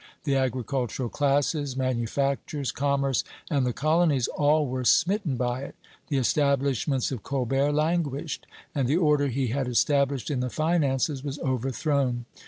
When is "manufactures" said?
1.77-2.71